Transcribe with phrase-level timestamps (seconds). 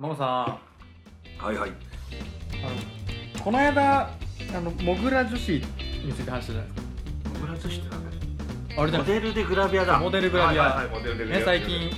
[0.00, 0.26] マモさん。
[1.44, 1.70] はいはい。
[2.64, 5.60] あのこの間あのモグラ女子に
[6.14, 7.30] ついて話したじゃないですか。
[7.34, 8.10] モグラ女子ってなんだ
[8.78, 9.98] あれじゃないモデルでグラビアだ。
[9.98, 10.62] モデルグラビア。
[10.62, 11.46] はいはいはいモデルでグラビア。
[11.52, 11.90] ね最近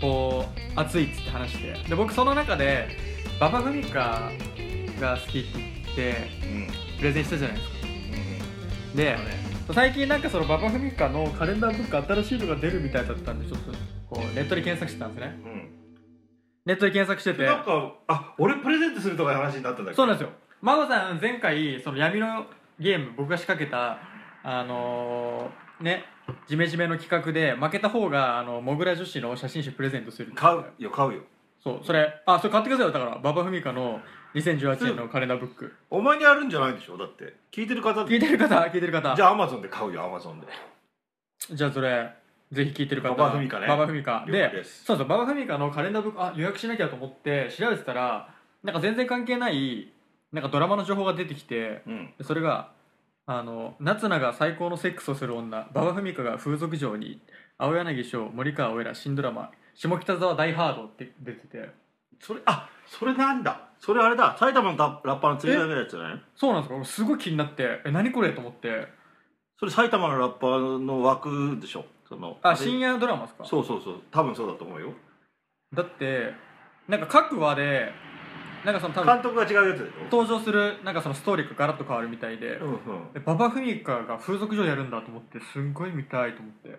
[0.00, 1.72] こう熱いっつって話して。
[1.88, 2.96] で僕その中で
[3.40, 4.30] 馬場ふみか
[5.00, 6.14] が好きって言って
[6.46, 6.98] うん。
[6.98, 7.76] プレゼンしたじゃないですか。
[8.92, 8.96] うん。
[8.96, 9.18] で
[9.74, 13.72] 最近なんかその馬場ふみかのカレンダーブック新しいのが出るみたいだったんでちょっと
[14.08, 15.36] こうネットで検索してたんですね。
[15.44, 15.53] うん
[16.66, 17.44] ネットで検索してて。
[17.46, 19.96] なんかあ俺プレゼントするとかいう話になったんだけ？
[19.96, 20.32] どそうなんですよ。
[20.62, 22.46] 孫さん前回その闇の
[22.78, 23.98] ゲーム僕が仕掛けた
[24.42, 26.04] あのーね
[26.46, 31.20] ジメジメの企画で負けた方があのモグラ女子の写真集プレゼントする買うよ買うよ。
[31.62, 32.92] そうそれあそれ買ってくださいよ。
[32.92, 34.00] だから馬場ふみかの
[34.34, 35.74] 2018年のカレンダーブック。
[35.90, 36.96] お前にあるんじゃないでしょ？
[36.96, 37.34] だって。
[37.52, 39.14] 聞いてる方聞いてる方聞いてる方。
[39.14, 40.46] じゃあアマゾンで買うよアマゾンで。
[41.52, 42.10] じゃあそれ
[42.54, 43.66] ぜひ聞いてる方馬場ふみかね。
[43.66, 44.84] 馬場ふみか了で解です。
[44.84, 49.92] そうそう馬場ふみかのカレンダーブックあ予約しなきゃと思って調べてたらなんか全然関係ない
[50.32, 52.14] なんかドラマの情報が出てきてうん。
[52.16, 52.70] でそれが
[53.26, 57.20] あの夏菜が最高のセックスをする女馬場ふみかが風俗嬢に
[57.58, 61.70] 青柳翔森川葵ら新ドラマ下北沢大ハードって出てて。
[62.20, 63.68] それあそれなんだ。
[63.80, 64.36] それあれだ。
[64.38, 66.22] 埼玉のララッパーの釣り上げのやつじゃない？
[66.36, 66.76] そうなんですか？
[66.76, 68.86] 俺すごい気になってえ何これと思って。
[69.58, 71.84] それ埼玉のラッパーの枠でしょ
[72.14, 73.44] そのれあ深夜ドラマですか？
[73.44, 74.02] そうそうそう。
[74.10, 74.92] 多分そうだと思うよ。
[75.74, 76.32] だって
[76.88, 77.92] なんか各話で
[78.64, 82.78] なんかその多分監督が違うやつでし登場するなんかそのストーリーがガラッと変わるみたいで、ょうんうん。
[83.14, 86.78] え馬場ふみかが風俗嬢やるんだと思ってすんごい見たいと思って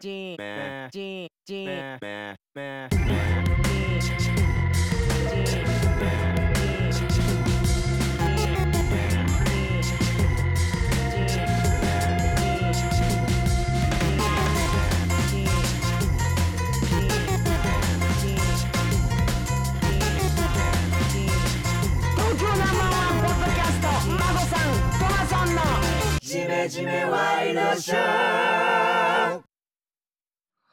[26.68, 27.98] ジメジメワイドショー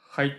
[0.09, 0.35] はい。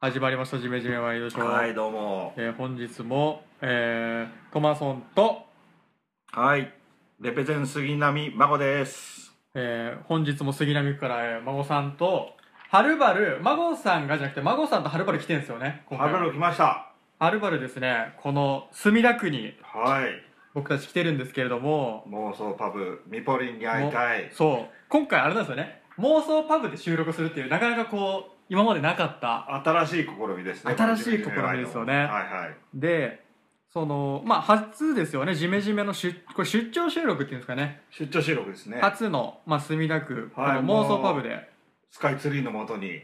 [0.00, 2.34] 始まりました「ジメジメワイドショー」はいどうも。
[2.36, 5.44] えー本日も、えートマソンと、
[6.30, 6.72] はい。
[7.20, 9.34] レペゼン杉並孫です。
[9.54, 12.36] えー本日も杉並区から、えー孫さんと
[12.70, 16.08] はるばる孫さんがじゃなくて孫さんとはるばる来てるんですよね今回。
[16.10, 16.92] ハルバル来ました。
[17.18, 19.56] はるばるですねこの墨田区に。
[19.62, 24.30] はい僕たち来てるんですけれども妄想パブミポリンに会いたい。
[24.32, 24.74] そう。
[24.88, 25.82] 今回あれなんですよね。
[25.98, 29.52] 妄想パブで収録するっていうなかなかこう今までなかった。
[29.64, 30.74] 新しい試みですね。
[30.76, 31.94] 新しい試みですよね。
[31.94, 32.56] はいはい。
[32.72, 33.24] で
[33.72, 35.34] そのまあ初ですよね。
[35.34, 37.82] ジメジメの出これ出張収録っていうんですかね。
[37.90, 38.78] 出張収録ですね。
[38.80, 41.52] 初の、まあ、墨田区、はい妄想パブで。
[41.90, 43.02] スカイツリーのもとに、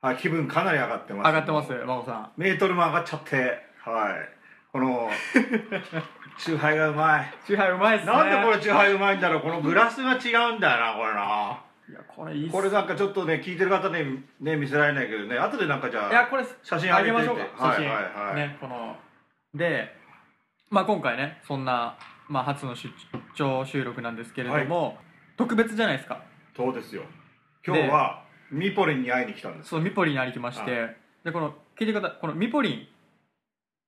[0.00, 1.26] はい、気分かなり上がってます。
[1.26, 2.32] 上がってます孫さん。
[2.36, 3.36] メートルも上がっちゃって
[3.84, 4.28] はい。
[4.72, 5.08] この
[6.38, 7.34] チューハイがうまい。
[7.46, 8.12] チューハイうまいっすね。
[8.12, 9.42] なんでこれチューハイうまいんだろう？
[9.42, 11.60] このグラスが違うんだよなこれな。
[11.88, 12.52] いやこれいいっす。
[12.52, 14.04] これなんかちょっとね聞いてる方ね
[14.40, 15.38] ね見せられないけどね。
[15.38, 17.44] 後でなんかじゃあいやこれ写真上げてあげましょうか。
[17.74, 18.26] 写真、はいはい。
[18.26, 18.96] はいねこの
[19.54, 19.94] で
[20.70, 21.96] まあ今回ねそんな、
[22.28, 22.88] まあ、初の出
[23.36, 24.98] 張収録なんですけれども、
[25.36, 26.22] 特別じゃないですか。
[26.56, 27.02] そうですよ。
[27.64, 29.70] 今日はミポリンに会いに来たんです。
[29.70, 30.88] そのミポリンに会いに来まして、は
[31.24, 32.86] でこの聞いてる方このミポリン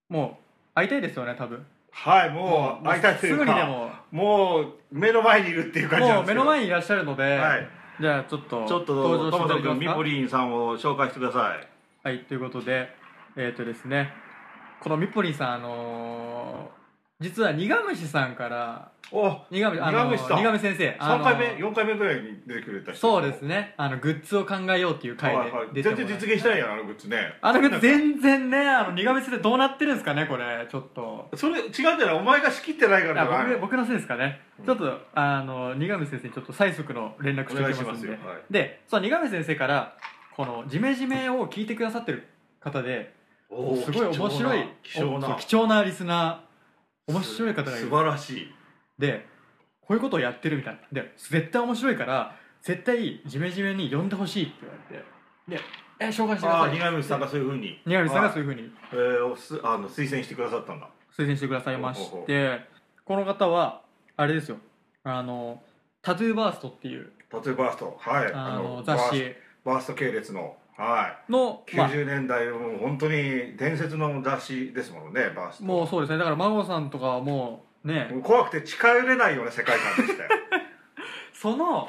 [0.09, 1.67] もう会いたいですよね多分
[1.99, 3.91] はいもう会いたいというすかぐにでも。
[4.13, 6.35] もう目の前にいるっていう感じなんもうですよ。
[6.37, 7.69] 目の前にいらっしゃるので、はい。
[7.99, 9.69] じゃあちょっとちょっと登場してだけますか？
[9.75, 11.69] 君ミポリンさんを紹介してください。
[12.07, 12.91] はい、ということで、
[13.37, 14.13] えっ、とですね、
[14.81, 16.76] このみっぽりんさん、あのー
[17.19, 20.43] 実は苦虫さんから、お苦虫、あの苦虫さん。
[20.43, 23.01] 苦虫先生、あ3の回目4回目ぐらいに出てくれた人。
[23.01, 25.69] そうですね、あの、グッズを考えようっていう回はいはい。
[25.73, 27.39] 全然実現してないやんあのグッズね。
[27.41, 31.31] あのグッズ全然ね、あの、苦虫でどうなってるんですかね、これ、ちょっと。
[31.35, 32.17] それ違うんじゃない？
[32.17, 34.67] お前が仕切ってないからあじ僕僕のせいですかね、うん。
[34.67, 38.09] ちょっとあの苦虫先生にちょっと最速の連絡しておきますんで。
[38.11, 38.19] はい。
[38.51, 39.97] でその苦虫先生から
[40.37, 42.27] このジメジメを聞いてくださってる
[42.61, 43.15] 方で
[43.49, 46.46] すごい面白い貴重な貴重なリスナー
[47.07, 47.89] 面白い方がいる。
[47.89, 48.55] 素晴らしい。
[48.99, 49.27] で
[49.81, 51.03] こういうことをやってるみたいな。
[51.03, 55.05] で絶対面白いから絶対ジメジメに呼んでほしいって言われて。
[55.49, 55.61] で
[55.99, 57.81] え紹介してくだああさい苦虫さんがそういうふうに。
[57.87, 58.73] 苦虫さんがそういうふうに。
[58.93, 60.89] えーおすあの推薦してくださったんだ。
[61.17, 62.61] 推薦してくださいまして
[63.05, 63.83] この方は
[64.17, 64.59] あれですよ。
[65.05, 65.63] あの
[66.03, 67.13] タトゥーバーストっていう。
[67.31, 67.97] タトゥーバースト。
[68.01, 68.33] はい。
[68.33, 69.35] あの雑誌。
[69.65, 71.33] バースト系列のはい。
[71.33, 75.65] の、まあ、90年代のもう本当に伝説の雑誌ですもんねバースト。
[75.65, 76.19] もうそうですね。
[76.19, 78.09] だから孫さんとかはもうね。
[78.11, 80.31] もう怖くて近寄れないような世界観でしたよ。
[81.33, 81.89] その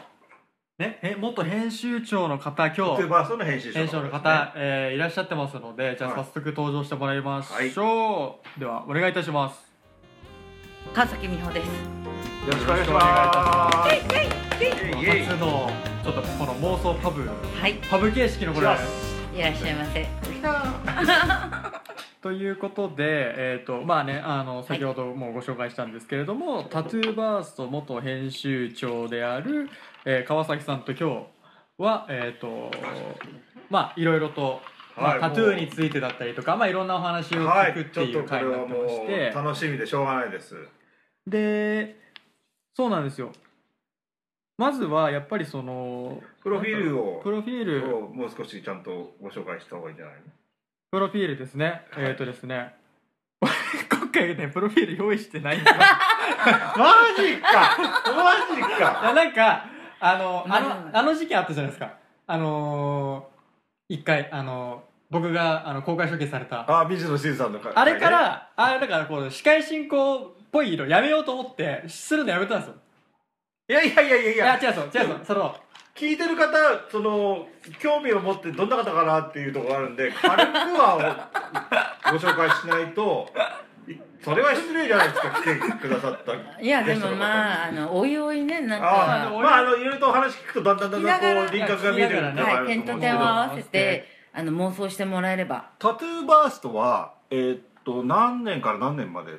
[0.77, 6.23] ねえ元編集長の方今日バーストの編集者編集長の方、えーいらっしゃってますのでじゃあはい。
[6.23, 9.67] 早速登場してもらいましょう、ではお願いいたします。
[10.93, 11.65] 川崎美穂です。
[11.67, 11.73] よ
[12.47, 13.95] ろしくお願いします。
[14.59, 18.67] イエイ初のちょっとこの妄想パブはい、パブ形式のこれ。
[18.67, 20.07] しいらっしゃいませ。
[22.23, 29.69] ということで、えーとまあね、あの先ほどもご紹介したんですけれども、タトゥーバースト元編集長である、
[30.05, 31.25] えー川崎さんと今日
[31.77, 32.71] は、えーと
[33.69, 34.61] まあ、いろいろと、
[34.95, 40.55] まあはいタトゥーについてだったりとか、まあ、いろんなお話をはい聞くってちょっいうとこれは回になってましもて、う楽しみでしょうがないです。
[41.27, 41.99] で
[42.73, 43.33] そうなんですよ
[44.57, 47.95] まずはやっぱりそのプロフィールをプロフィール。
[47.95, 50.21] をもう少しちゃんとご紹介した方がいいんじゃないの？
[50.91, 52.05] プロフィールですね、はい。
[52.05, 52.73] えっ、とですね。
[53.91, 55.71] 今回ねプロフィール用意してないんだ
[56.75, 57.77] マジか！
[58.15, 59.65] マジいかやなんか
[59.99, 61.93] あのあのうんあの事件あったじゃないですか。
[62.25, 63.37] あのー
[63.89, 66.65] 一回あの僕があの公開処刑された。
[66.81, 72.75] あ水野真さんのかあれからあれだからこう司会進行っぽい色やめようと思ってするのやめたんですよ
[73.69, 75.55] いやいやいやいやいいやや違うぞ違うぞその
[75.93, 76.53] 聞いてる方
[76.89, 77.47] その
[77.79, 81.29] 興味を持ってどんな方かなっていうところがあるんで軽くは
[82.11, 83.27] ご紹介しないと
[83.89, 88.85] いそれは失礼じゃないですか来てくださったいや、でもまあ、あの、おいおいね、なんか。
[88.87, 95.69] ああまああのいろいろとお話聞くとだんだんだんだんこう輪郭が見えてるのがあはい、点とると思うんですけど点を合わせて、あの、妄想してもらえれば。
[95.79, 99.31] タトゥーバーストはえーっと何年から何年まで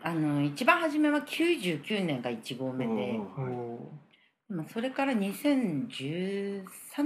[0.00, 3.20] あの、一番初めは99年が1号目で。
[4.48, 6.64] まあ、それから2013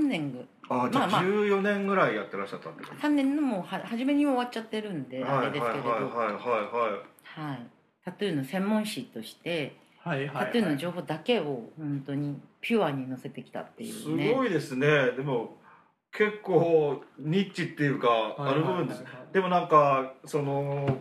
[0.08, 0.44] 年ぐ。
[0.68, 5.88] あじゃあまあまあ14年ぐらいやってらっしゃったってこと？3年のもうは初めに終わっちゃってるんで、あれですけれど。
[5.90, 6.28] はいはいはいは
[7.44, 7.66] いはい。
[8.04, 14.32] タトゥーの専門誌として、はいはい、タトゥーの情報だけを本当にピュアに載せてきたっていすうね。
[14.32, 14.86] ごいですね
[15.16, 15.56] でも
[16.12, 18.08] 結構ニッチっていうか
[18.38, 20.98] ある部分ですでもなんかその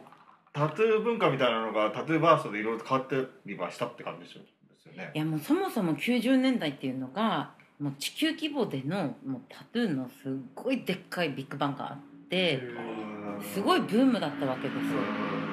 [0.55, 11.97] タトゥー文化みたいなのがタトゥーバーストでいろいろと変わってりはしたって感じですよねいやもうそもそも90年代っていうのがもう地球規模でのもうタトゥーのすっごいでっかいビッグバンがあっ
[12.29, 12.61] て
[13.53, 14.81] すごいブームだったわけですよ。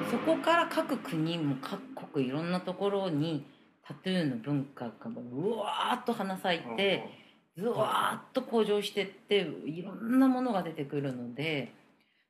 [0.09, 3.45] そこから各国も各国いろんなところに
[3.85, 7.09] タトゥーの文化がうわーっと花咲いて
[7.57, 11.82] ずわーっと向上してっていろんなものが出てくるので。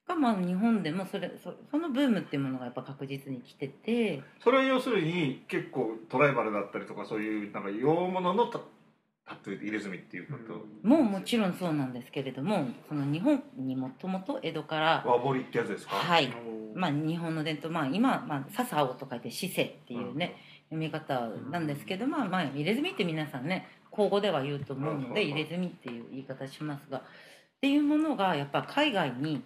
[0.07, 4.21] がまあ日本でもそれそそのブームっていうものがやっぱ確実に来てて。
[4.43, 8.59] それは要するに結構トライバルだったりとかそういうなんか洋物のタ
[9.25, 15.95] タトゥー入れ墨っていうこと、もうもちろんそうなんですけれどもその日本にもともと江戸から和彫りってやつですか？
[15.95, 16.31] はい。
[16.75, 20.35] まあ、日本の伝統、まあ、今、まあ、笹をと書いて四世っていうね、
[20.71, 27.01] 読み方なんですけど、まあ、まあ、入れ墨って皆さんね、口語では言うと思うので、うん入れ墨っていう言い方しますが、っ
[27.61, 29.43] ていうものがやっぱ海外に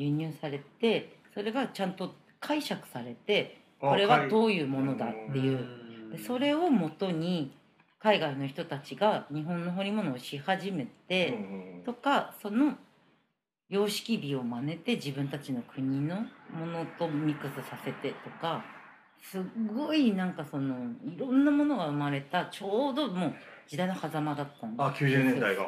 [0.00, 7.52] 輸入されて、それがちゃんと解釈されて、これはどういうものだっていう、でそれをもとに
[7.98, 11.38] 海外の人たちが日本の彫り物をし始めて、
[11.84, 12.74] とかその
[13.68, 16.16] 様式美を真似て自分たちの国の
[16.52, 18.64] ものとミックスさせてとか
[19.22, 19.40] す
[19.72, 20.74] ごいなんかその
[21.04, 23.34] いろんなものが生まれたちょうどもう
[23.68, 24.82] 時代の狭間だったんです。
[24.82, 25.62] あ90年代が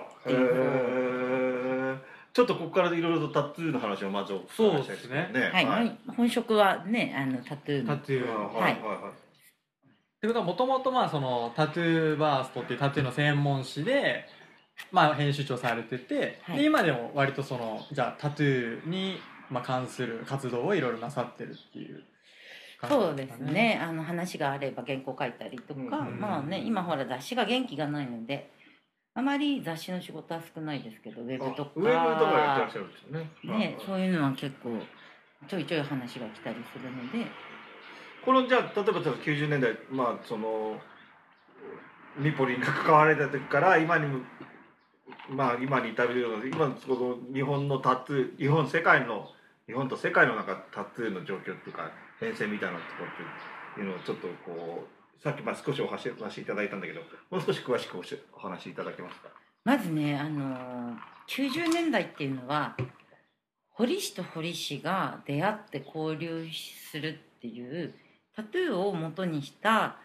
[2.32, 5.31] ちょっとここからいろいろとタトゥーの話をまずお伺いしたいですね。
[5.52, 7.96] はい、まあ本職はねあのタトゥーの。
[7.96, 8.76] タトゥーうんはいっ
[10.23, 14.25] てことはもともとまあそのタトゥーバーストっていうタトゥーの専門誌で、
[14.92, 16.59] まあ、編集長されてて、はい。
[16.59, 22.04] で今でも割とそのじゃあタトゥーにまあ関する活動をいろいろなさってるっていう
[22.80, 23.78] 感じそうですね。
[23.83, 26.21] あの話があれば原稿書いたりとか、うん。
[26.21, 28.49] まあね今ほら雑誌が元気がないので
[29.14, 31.71] あまり雑誌の仕事は少ないですけどウェブとか。
[31.76, 33.59] あウェブとかやってらっしゃるんですよね。
[33.59, 34.71] ね、そういうのは結構
[35.47, 37.31] ちょいちょい話が来たりするので。
[38.25, 40.81] このじゃあ例えばその90年代まあその
[42.16, 44.21] ミポリンが関わられた時から今にも
[45.28, 49.28] まあ今に至るような今その日本のタトゥー日本世界の
[49.66, 51.90] 日本と世界の中タトゥーの状況っていうか
[52.21, 55.99] 変遷みたいなところっていうのをちょっとこうさっきまあ少しお話
[56.35, 57.00] しいただいたんだけど
[57.31, 59.28] もう少し詳しくおしお話しいただけますか？
[59.64, 60.97] まずね、あのー
[61.28, 62.76] 90年代っていうのは
[63.71, 66.47] 堀師と堀師が出会って交流
[66.90, 67.95] するっていう
[68.35, 69.97] タトゥーを元にした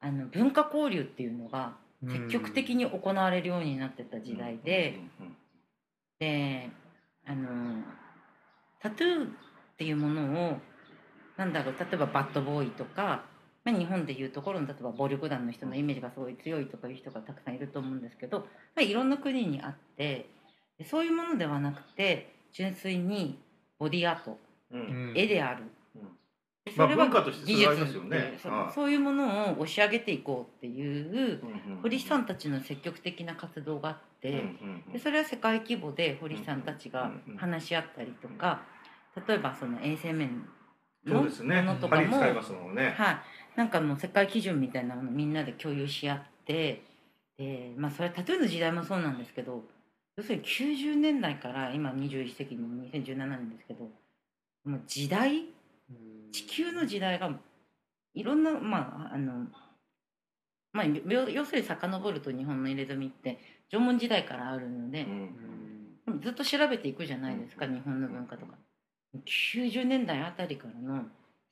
[0.00, 1.74] あの文化交流っていうのが
[2.08, 4.98] 積極的に行われるようになってた時代で、
[6.18, 6.70] で
[7.26, 7.82] あの
[8.80, 9.28] タトゥーっ
[9.78, 10.58] ていうものを
[11.36, 13.24] なんだろう例えばバッドボーイとか
[13.64, 18.44] まあ、日本でいうところの例えば暴力団の人のイメージがすごい強いとかいう人がたくさんいると思うんですけど、ま
[18.78, 20.28] あ、いろんな国にあって
[20.78, 23.38] でそういうものではなくて純粋に
[23.78, 24.38] ボディアート
[24.72, 24.80] うん。
[24.80, 25.12] うん。
[25.14, 25.64] 絵である、
[25.94, 26.02] うん。
[26.64, 28.18] でまあ文化としてそれはありますよね。
[28.18, 28.72] でそうはい。
[28.74, 34.44] そういうものを押し上げていこうっていううん堀さんたちの積極的な活動があって、
[34.92, 38.62] でそれは世界規模で堀さんたちが話し合ったりとか
[39.26, 40.46] 例えばその衛生面
[41.04, 41.62] のそうですね。
[41.62, 42.94] ものとかも、針使いますもんね。
[42.96, 43.16] はい、
[43.56, 46.82] なんかもう世界基準みたいなものをみんなで共有し合って
[47.38, 49.62] で、まあ、それはタトゥーの時代もそうなんですけど
[50.16, 53.88] 要するに90年代から今21世紀の2017年ですけど
[54.64, 55.44] もう時代
[56.32, 57.30] 地球の時代が
[58.14, 59.46] いろんなまああの
[60.72, 63.38] まあ要要するに遡ると日本の入れ墨って
[63.70, 65.06] 縄文時代からあるので
[66.20, 67.74] ずっと調べていくじゃないですか、うん。
[67.74, 68.54] 日本の文化とか。
[69.14, 71.04] 90年代あたりからの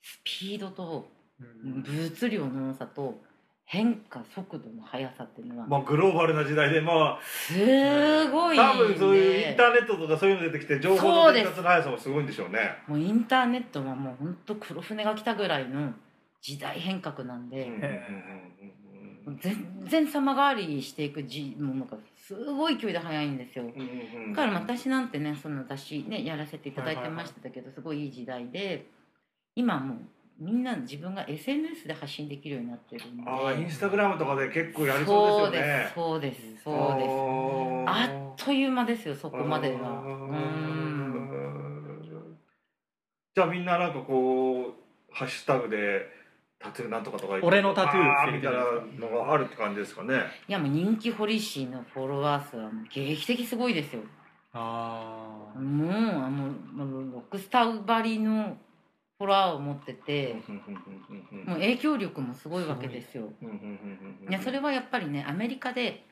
[0.03, 1.09] スピードと
[1.65, 3.19] 物量の多さと
[3.65, 7.19] 変化速度の速さっていうのはまあグローバルな時代でまあ。
[7.23, 7.55] す
[8.31, 12.59] ごい多分そういうインねターネットとかそういうの出てきて情報の伝達の速さもすごいんでしょうね。
[12.89, 15.93] もうインターネットはもう本当黒船が来たぐらいの
[16.41, 17.71] 時代変革なんで、
[19.41, 23.67] 全然様変わりしていくじものがすごい勢いで速いんですよ。
[23.67, 28.87] だから私なんてねその私ねやらせていただいてましたけどすごいいい時代で
[29.55, 29.99] 今もう
[30.41, 33.31] みんな自分が SNS で発信できるようになってるんで。
[33.31, 35.93] ああインスタグラムとかで結構やりそうですよね。
[35.95, 36.65] そうですそうです。
[36.65, 37.11] そうです
[37.87, 41.21] あっという間ですよそこまではうん。
[43.35, 44.75] じゃあみんななんかこ
[45.11, 46.07] うハッシュタグで
[46.59, 48.65] タトゥーなんとかとか俺のタトゥーあみたいな
[48.99, 50.23] のがあるって感じですかね。
[50.49, 54.03] いやもう人気堀氏のフォロワー数はもう劇的すごいですよ。
[54.55, 55.61] あー。
[55.61, 58.57] もうあのもうロックスターばりの
[59.21, 60.35] フォロワーを持ってて
[61.45, 63.29] もう影響力もすごいわけですよ。
[64.27, 64.33] い。
[64.33, 66.07] やそれはやっぱりねアメリカで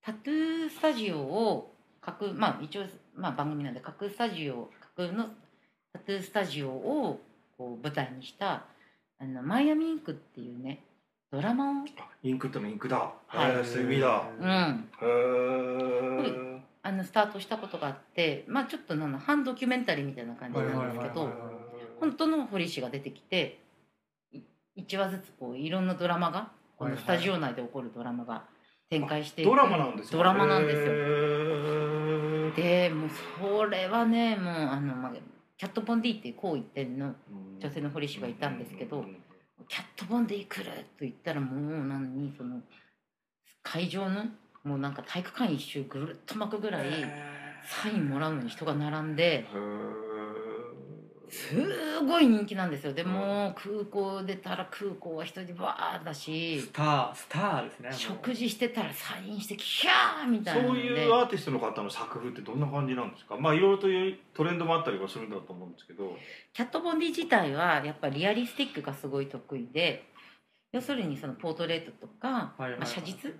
[0.00, 2.84] タトゥースタジオを架空まあ一応、
[3.16, 5.24] まあ、番組なんで架空スタジオ架空の
[5.92, 7.20] タトゥースタジオを
[7.58, 8.66] こう舞台にした
[9.18, 10.84] あのマイアミインクっていうね
[11.32, 11.84] ドラマを、
[12.22, 13.12] インクってのインクだ。
[13.26, 13.56] はい。
[13.56, 14.22] へえそういう意味だ。
[14.40, 15.06] うん、へ
[16.30, 21.55] えあのスタートしたことがあってまあちょっとなんだ半ドキュメンタリーみたいな感じなんですけどはい
[22.00, 23.58] 本当の堀氏が出てきて
[24.76, 28.44] 1話ずつこういろんなドラマがこのスタジオ内で起こるドラマが
[28.90, 30.18] 展開していくドラマなんですよ。
[30.18, 30.92] ドラマなんですよ。
[30.92, 35.12] よでもうそれはねもうあの、まあ、
[35.56, 37.14] キャット・ボンディっていう高一点の
[37.58, 39.04] 女性の堀氏がいたんですけど
[39.68, 42.60] キャット・ボンディ来ると言ったらもう何その
[43.62, 44.26] 会場の
[44.64, 46.90] もうなんか体育館一周ぐるっと巻くぐらい
[47.82, 49.46] サインもらうのに人が並んで。
[51.28, 52.92] すごい人気なんですよ。
[52.92, 63.36] でも空港出たら空港は人でバーだしスタースターですね食事してたらサインしてキャーみたいなそういうアーティストの方の作風ってどんな感じなんですか？
[63.36, 66.16] まあいろいろというトレンドもあったりはするんだと思うんですけど。
[66.52, 70.04] キャットボンディ自体はやっぱリアリスティックがすごい得意で
[70.72, 72.80] 要するにそのポートレートとか、はいはいはい。
[72.80, 73.32] まあ、写実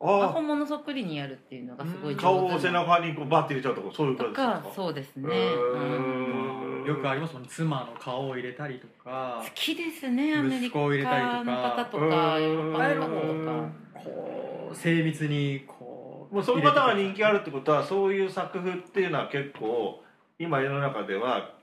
[0.00, 4.68] あ本物そっくりにやるっていうのがすごいあ顔を上手な背中にこうバッて入れちゃうとかそういうと感じですか？
[4.68, 7.48] かそうですね、へうん、ーよくありますもんね。
[7.50, 9.40] 妻の顔を入れたりとか。
[9.44, 11.36] 好きですねアメリ息子を入れたりとか。
[11.36, 12.42] カの方とかうん。
[12.42, 20.02] ヨーロッパの方とかこう精密にこうもうその方が人気あるってことはそういう作風っていうのは結構
[20.38, 21.54] 今世の中では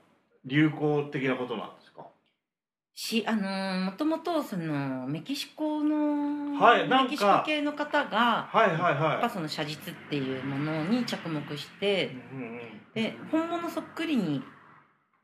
[0.46, 2.08] 流行的なことなんですか？
[2.94, 12.62] しあのーもともとそのメキシコの、はいメキシコ系の方がはいはいやっぱはその写実っていうものに着目してい、うんうん。
[12.94, 14.42] で本物そっくりに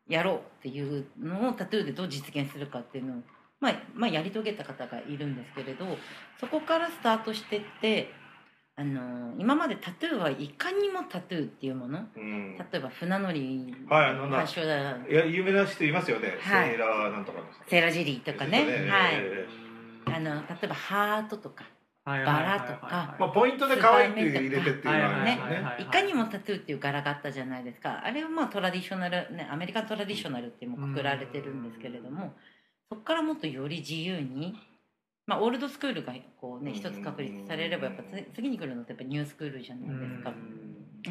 [0.07, 3.15] やろうっていうのをタトゥーでどう実現するかっていうのを、
[3.59, 5.85] まあ、まあやり遂げた方がいるんですけれど
[6.39, 8.11] そこからスタートしてって
[8.79, 12.57] あの今までタトゥーはいかにもタトゥーっていうものうん。
[12.57, 14.95] 例えば船乗り発祥だ。
[15.09, 16.69] いや有名な人いますよね、はい。
[16.69, 18.65] セーラーなんとかセーラジリーとかね。
[18.65, 19.11] ですよはい。
[19.15, 19.47] え。
[20.05, 21.65] あの例えばハートとか
[22.07, 23.15] ババラとか。
[23.19, 25.39] まあ、ポイントで可愛く入れてっていうのはね。
[25.41, 28.01] はいかにもタトゥーっていう柄があったじゃないですか。
[28.05, 32.33] あれはまあトラディショナル、ね、アメリカントラディショナルってもくくられてるんですけれども
[32.89, 34.55] そこからもっとより自由に、
[35.25, 40.33] まあ、オールドスクールがこうね一つ確立されればやっぱつ次に来るのってやっぱニュースクールじゃないですか。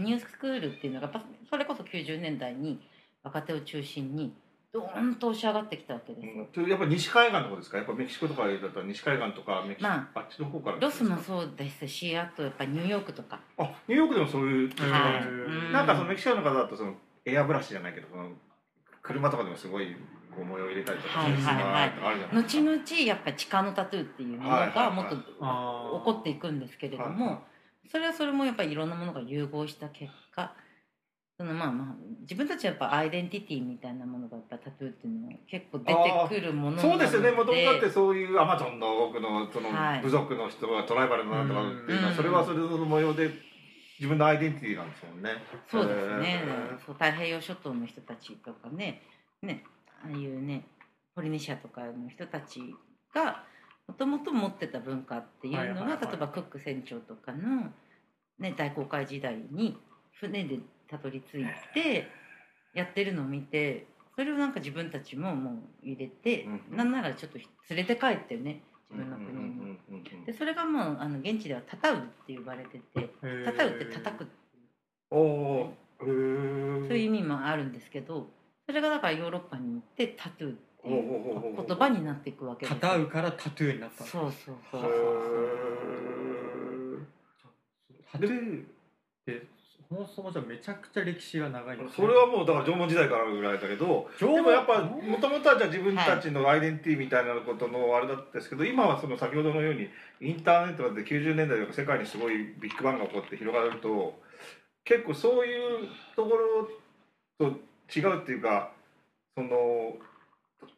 [0.00, 2.80] ニュースクールっていうのがやっぱそれこそ90年代に
[3.22, 4.34] 若手を中心に
[4.76, 6.46] ドーンと押し上がってきたわけですよ。
[6.56, 6.68] うん。
[6.68, 7.78] やっぱ西海岸の方ですか？
[7.78, 10.76] やっぱメキシコとかだったら西海岸とかメキシコ、まあっちの方から。
[10.78, 13.40] ロスもそうですしあとやっぱニューヨークとか。
[13.58, 15.26] あニューヨークでもそういう、はい。
[15.26, 15.72] うん。
[15.72, 18.30] なんかそのメキシコの方だとそのエアブラシじゃないけどその
[19.02, 19.94] 車とかでもすごい
[20.34, 21.54] こう模様入れたりとかはいはいはい。
[21.54, 27.12] あるじゃないです後か々やっぱり地下のタトゥーっていうものがもっと起こっていくんですけれどはい。
[27.12, 27.42] はも
[27.90, 30.16] それはそれもやっぱりいろんなものが融合した結果
[31.38, 37.30] そのまあまあ自分たちはやっぱアイデンティティみたいなものがやっぱタトゥーっていうのは結構出てくるものなのそうですよね。
[37.30, 40.02] もともとだってそういうアマゾンの多くのそのはい。
[40.02, 43.30] 部族の人がトライバルのなんとかっていうのはうんそれはそれぞれの模様で
[43.98, 45.30] 自分のアイデンティティなんですもんね
[45.70, 46.42] そうですね。
[46.84, 49.02] そう太平洋諸島の人たちとかね
[49.42, 49.62] ね
[50.02, 50.64] ああいうね
[51.14, 52.60] ポリネシアとかの人たち
[53.14, 53.44] が
[53.86, 57.70] もともと持ってた文化っていうのが、例えばクック船長とかの、
[58.40, 59.78] ね、大航海時代に
[60.12, 62.08] 船でたどり着いて
[62.74, 66.76] やってるのを見てそれをなんか自分たちももう入れて、うんうん。
[66.76, 70.24] なんならちょっと連れて帰ってね自分の国に。
[70.24, 73.10] でそれがもうあの現地ではタタウって呼ばれてて
[73.44, 75.70] タタウって叩くっていう。
[75.98, 78.28] そういう意味もあるんですけど
[78.66, 84.84] それがだからヨーロッパに行ってタトゥーっていう言葉になっていくわけですタタウからタトゥーになったのそうそうそうへ
[87.42, 87.56] そう。
[88.12, 88.66] タトゥーっ
[89.24, 89.46] て
[89.88, 91.84] そもそもじゃめちゃくちゃ歴史が長いね。
[91.94, 94.34] それはもうだから縄文時代からぐらいだけど縄文？
[94.36, 99.88] でもやっぱもともとはじゃあ自分たちのアイデンティティみたいなことのあれだったんですけど今はその先ほどのように
[100.20, 104.18] インターネットで90年代とか世界にすごいビッグバンが起こって広がると
[104.84, 106.30] 結構そういうとこ
[107.38, 107.56] ろと
[107.94, 108.72] 違うっていうか
[109.36, 109.94] その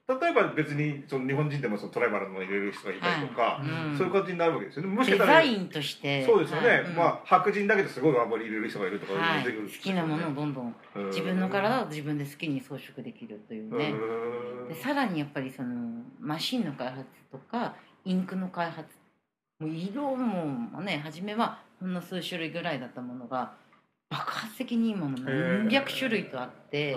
[0.08, 3.96] 例えば別にその日本人でもそのトライバルの入れる人がいたりとか、うん。
[3.96, 4.88] そういう感じになるわけですよね。
[4.88, 6.24] もしかデしたらザインとして。
[6.24, 6.80] そうですよね、はい。
[6.80, 6.96] うん。
[6.96, 9.44] まあ白人だけですごいあんまり入れる人がいるとかはい。
[9.44, 9.50] 好
[9.82, 10.74] きなものをどんどん
[11.08, 13.92] 自分の体を自分で好きに装飾できるというね。
[14.68, 17.74] でさらにやっぱりそのマシンの開発とか
[18.06, 18.88] インクの開発
[19.60, 23.52] もう色もね初めはほんの数種類ぐらいだったものが
[24.08, 26.96] 爆発的に今も何百種類とあって。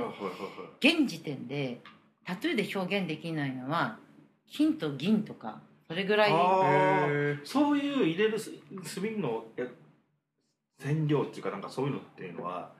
[0.80, 1.82] 現時点で
[2.26, 3.98] タトゥーで表現できないのは
[4.50, 6.32] 金と銀とかそれぐらい
[7.44, 8.52] そういう入れるす
[8.96, 9.68] 炭のえ
[10.82, 12.72] 染料っていうかなんかそういうのっていうのは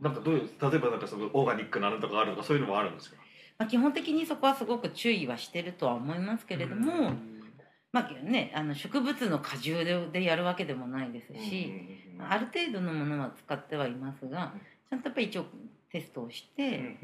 [0.00, 3.16] なんかどういう例えばなんかそのオーガニックなのとかあるとかそういうのもあるんですか？
[3.58, 7.12] まあ、基本的にそこはすごく注意はしてるとは思いますけれども、
[7.92, 11.72] まあね、あの植物の果汁ででやるわけでもないですし、
[12.18, 14.52] ある程度のものは使ってはいますが
[14.90, 15.46] ちゃんとやっぱり一応
[15.90, 16.98] テストをして、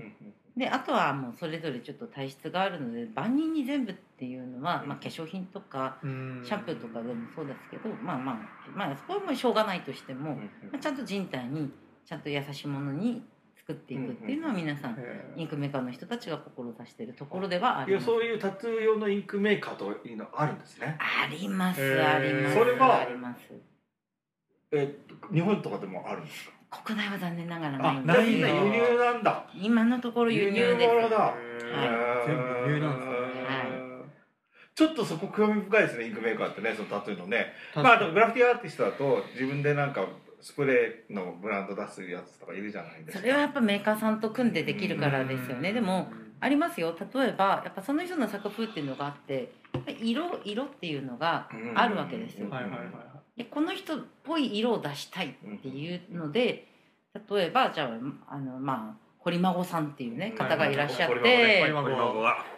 [0.57, 8.37] であとはもうそれぞれちょっと体質があるので万人に全部っていうのは、まあ、化粧品とかシャンプーとかでもそうですけどまあまあ
[8.77, 10.43] まあそこはもうしょうがないとしても、ま
[10.75, 11.71] あ、ちゃんと人体に
[12.05, 13.23] ちゃんと優しいものに
[13.57, 14.97] 作っていくっていうのは皆さん
[15.37, 18.07] インクメーカーの人たちが志しているところではあいやります。
[18.07, 20.99] そういうタトゥー用のインクメーカーというのあるんですね。
[20.99, 22.55] ありますあります。
[22.57, 23.41] それはあります。
[24.73, 24.97] え
[25.33, 26.53] 日本とかでもあるんですか？
[26.85, 28.65] 国内は残念ながらあないんじゃあみんなですよ。
[28.65, 29.45] 輸入なんだ。
[29.55, 30.95] 今のところ輸入輸です。
[30.95, 31.35] 入だ。
[32.27, 33.13] 全部輸入なんですね。
[34.75, 37.53] ちょっとそこ興味深いですねインクメーカーってねそのタトゥーのね。
[37.75, 40.07] まあでもグラフィティアーティストだと自分でなんか
[40.41, 43.21] スプレーのブランド出すやつとかいるじゃないですか。
[43.21, 45.75] それはやっぱメーカーさんと組んでできるからですよね。
[45.75, 46.97] でもありますよ。
[47.15, 49.53] 例えばやっぱその人の作風っていうのがあって、
[50.01, 52.49] 色色っていうのがあるわけですよ。
[52.49, 56.67] はいはいはいでこの人っぽい色を出したいっていうので
[57.31, 61.73] 例えばじゃああのまあ堀孫さんっていうね方がいらっしゃっ堀て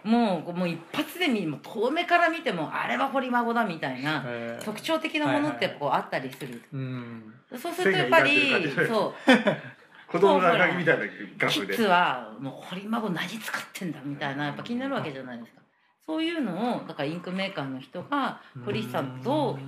[0.03, 4.25] もうもう一発で見もう遠目から見てもあれは堀孫だみたいな
[4.65, 6.63] 特徴的なものってこうあったりする。
[6.73, 7.35] うん。
[7.59, 9.15] そうするとやっぱりそう。
[10.11, 11.05] 子供のみたいな
[11.39, 11.67] 額で。
[11.67, 15.61] キッズはもう堀孫何使ってんだみたいなやっぱ気になるわけじゃないですか。
[16.07, 19.59] そういうのをだからインクメーカーの人が堀さんと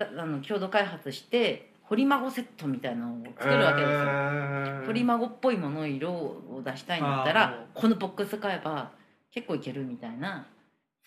[0.00, 4.86] あの共同開発して堀孫セットみたいなのを作るわけですよ。
[4.86, 8.90] 堀孫っぽいもの色を出したいんだったらこのボックス買えば
[9.30, 10.46] 結構いけるみたいな。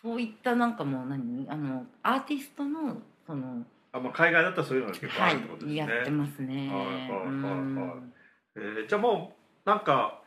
[0.02, 6.70] そういったなんかもう何あのアーティストのそのあまあ海外だったらそういうのが結構あはるってことですね、いやってますね。
[6.70, 7.32] はいはいはいはい。
[7.32, 8.14] うん。
[8.56, 9.34] えーじゃあも
[9.66, 10.22] うなんか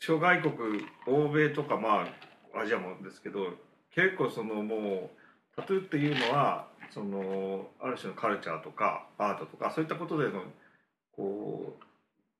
[0.00, 0.52] 諸外国
[1.06, 2.06] 欧米とかま
[2.54, 3.50] あアジアもですけど
[3.94, 5.10] 結構そのもう
[5.54, 10.42] タトゥーっていうのはそのある種のカルチャーとかアートとかそういったことでの
[11.16, 11.76] こ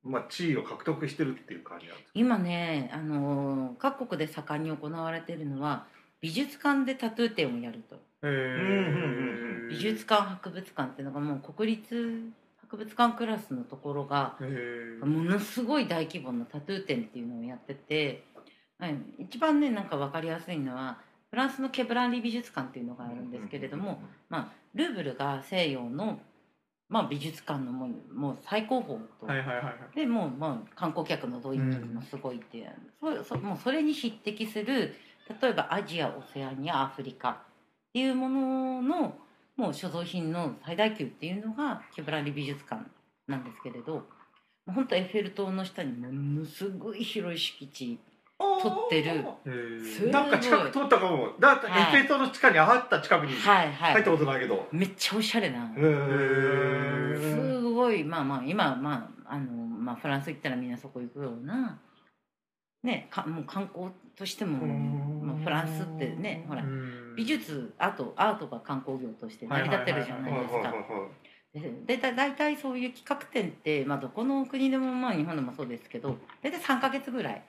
[0.04, 5.86] う、まあ、地位を獲得してるっていう感じなんです今ねあの各国で盛んに行われているのは
[6.20, 7.96] 美術館でタトゥー展をやると。
[9.68, 14.36] 美術館博物館っていうのがもう国立博物館クラスのところが
[15.04, 18.22] ものすごい大規模なタトゥー展っていうのをやってて、
[18.78, 20.98] はい、一番ねなんか分かりやすいのは
[21.32, 26.20] フランスのケブランリ美術館っていうのがあるんですけれども、まあ、ルーブルが西洋の、
[26.90, 29.96] まあ、美術館のもうもう最高峰と、はいはいはいはい。
[29.96, 34.94] でもう、まあ、観光客の動員力もすごいっていう、そうそうもうそれに匹敵する
[35.40, 37.36] 例えばアジアオセアニアアフリカっ
[37.94, 39.14] ていうものの
[39.56, 42.84] もう所蔵品の最大級っていうのがケブラリ美術館
[43.26, 44.06] なんですけれど。
[44.64, 47.98] 本当エッフェル塔の下にものすごい広い敷地
[48.38, 49.24] 撮ってる。
[50.10, 51.30] なんか近く通ったかも。
[51.38, 53.72] だってエフェル塔の地下に上がった近くにはい。
[53.72, 53.92] はい。
[53.94, 54.66] 入ったことないけど。
[54.72, 55.70] めっちゃおしゃれな。
[55.74, 58.04] すごい。
[58.04, 61.78] まあまあ今まああの、まあ、フランス行ったらみんなそこ行くような。
[62.82, 67.14] ねかもう観光としても、まあ、フランスってねほらうん。
[67.16, 70.74] 美術アートアートが観光業として成り立ってるじゃないですか。
[71.86, 77.42] でだ大体そういう企画展って、まあ、どこの国でもまあ日本でもそうですけど大体3ヶ月ぐらいうん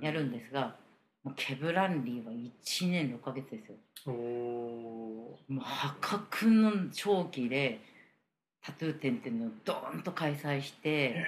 [0.00, 0.76] やるんですが
[1.24, 3.76] もうケブランリーは1年6ヶ月ですよ。
[4.12, 7.80] もう破格の長期で
[8.62, 11.24] タトゥー展っていうのをドーンと開催して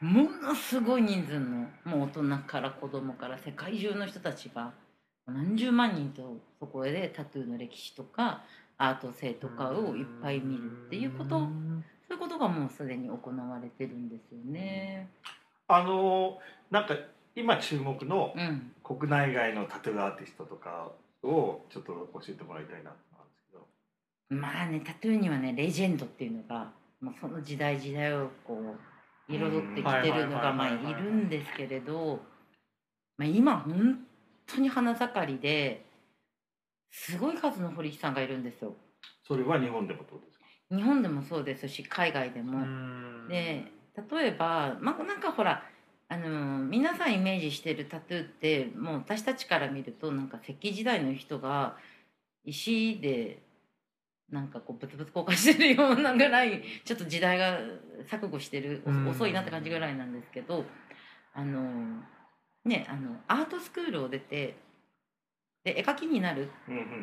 [0.00, 4.72] ものすごい人数のもう大人から子供から世界中の人たちが
[5.26, 8.42] 何十万人とそこでタトゥーの歴史とか
[8.78, 11.46] アート性とかをいっぱい見るっていうことそ
[12.10, 15.08] ういうことがもうすでに行われてるんですよね。
[15.72, 16.38] あの
[16.70, 16.94] なんか
[17.36, 20.90] 今注目のうん、国内外のタトゥーアーティストとか
[21.22, 24.40] をちょっと教えてもらいたいなと思うんですけど。
[24.40, 28.76] まあねタトゥーにはねレジェンドっていうのがもうその時代時代をこ
[29.28, 30.56] う彩ってきてるのがうん。
[30.56, 32.20] まあいるんですけれど、
[33.16, 33.98] まあ、今本
[34.46, 35.84] 当に花盛りで
[36.90, 38.74] すごい数の堀木さんがいるんですよ。
[39.26, 40.44] それは日本でもどうですか？
[40.76, 42.58] 日本でもそうですし海外でうも。
[42.58, 43.28] ん。
[43.28, 43.64] で
[43.96, 45.62] 例えば、まあ、なんかほら
[46.08, 51.76] あの皆さんイメージしてるタトゥーってもう私たちから見るとなんか石器時代の人が
[52.44, 53.42] 石で
[54.30, 57.58] なんかこうブツブツ交換してるようなぐらいちょっと時代が
[58.08, 59.08] 錯誤してるうん。
[59.08, 60.64] 遅いなって感じぐらいなんですけど
[61.34, 61.62] あの
[62.64, 64.56] ねあのアートスクールを出て
[65.62, 66.50] で絵描きになる。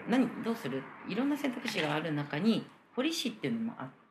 [0.10, 0.82] 何どうする？
[1.08, 4.07] いろんな選択肢がある中に彫師っていうのもあって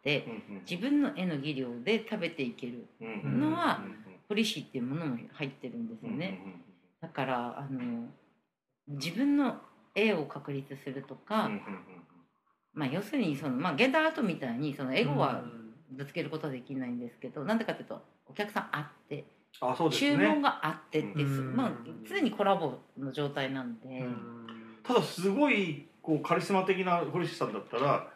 [0.69, 2.87] 自分の絵の技量で食べていける。
[3.25, 3.81] のは
[4.29, 6.41] 彫り師っていうものも入ってるんですよね。
[7.01, 8.09] だからあの
[8.89, 9.57] 自分の
[9.95, 11.51] 絵を確立するとか、
[12.75, 19.25] まあ、要するにその、まあ、現代アートみたいにそのエゴはうんぶつけることはできないんですけどなんでかっていうとお客さんあって、
[19.61, 21.73] あそうです注ね文があってってまあ、
[22.09, 24.47] 常にコラボの状態なんで、うん。
[24.83, 28.09] ただすごいこうカリスマ的な堀市さんだったら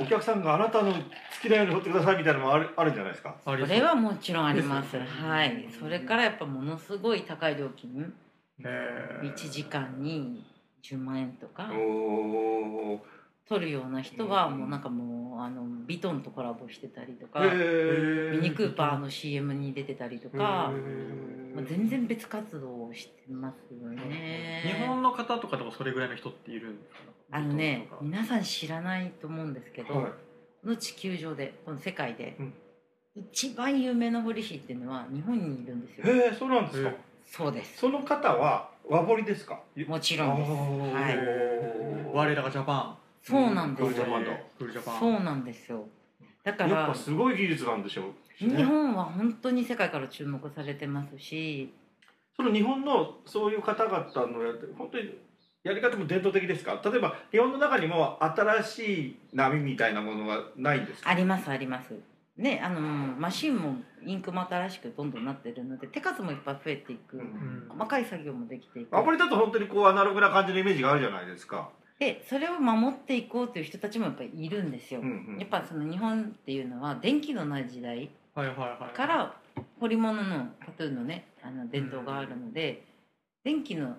[0.00, 0.98] お客さんがあなたの好
[1.42, 3.36] きなように彫ってくださいみたいなのもあるあるんじゃないですか？
[3.44, 4.96] それはもちろんあります。
[4.96, 5.06] ね。
[5.06, 8.12] はい、それからやっぱものすごい高い料金。
[8.60, 9.34] へー。
[9.34, 10.42] 1時間に
[10.82, 11.70] 10万円とか。
[11.72, 12.98] おー。
[13.48, 17.48] 撮るような人はうんもうなんかもうあのビトンとコラボしてたりとか、ミ
[18.38, 21.54] ニクーパーの CM に出てたりとか、へー。
[21.56, 24.62] まあ、全然別活動をしてますよね。
[24.64, 27.10] 日本の方とかでもそれぐらいの人っているんですか？
[27.32, 30.04] あのね皆さん知らないと思うんですけど、はい。
[30.62, 32.54] この地球上でこの世界で、うん。
[33.14, 36.06] 一番有名な彫り師っていうのは日本にいるんですよ。
[36.06, 36.88] へえそうなんですか。
[36.90, 37.78] へそうです。
[37.78, 39.60] その方は和彫りですか？
[39.86, 40.50] もちろんです。
[40.50, 41.18] はい。
[42.12, 42.96] 我らがジャパン。
[43.22, 43.88] そうなんです。
[43.88, 45.00] クールジャパンだクールジャパン。
[45.00, 45.86] そうなんですよ。
[46.42, 48.38] だかやっらぱすごい技術なんでしょう。
[48.38, 51.72] しね日本は本当に世界から注目されてますし。
[52.36, 53.98] その日本のそういう方々
[54.32, 55.14] のやって本当に
[55.62, 56.80] やり方も伝統的ですか？
[56.84, 61.10] 例えば日本の中にも新しい波みたいなものはないんですか？
[61.10, 61.94] ありますあります。
[62.36, 67.20] ねあのマシンもインクも新しくどんどんなってるので手数もいっぱい増えていく、うん。
[67.20, 68.96] うん細かい作業もできていく。
[68.96, 71.68] アプリだと本当にこうアナログな感じのイメージがあるじゃないですか、
[71.98, 75.38] でそれを守っていこうという人たちもやっぱりいるんですよ、うんうん。
[75.38, 79.34] やっぱその日本っていうのは電気のない時代はいはいはいから
[79.78, 82.84] 彫り物のタトゥーのねあの伝統があるので、
[83.44, 83.96] 電気の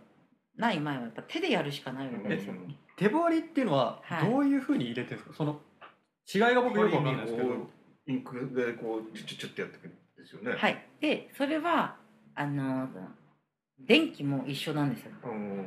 [0.57, 2.53] ない前はやっぱ手でやるしかないわけですよ、
[2.97, 4.29] 手彫りっていうのははい。
[4.31, 5.35] どういうふうに入れてるんですか？
[5.35, 5.59] その
[6.33, 7.47] 違いが僕よくわかんないですけど。
[7.49, 7.53] こ
[8.07, 10.85] うインクでこうチュチュチュってやっていくんですよね、はい。
[10.99, 11.95] でそれは
[12.35, 12.87] あの
[13.79, 15.11] 電気も一緒なんですよ。
[15.23, 15.65] うん